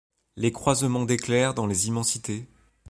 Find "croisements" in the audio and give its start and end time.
0.51-1.05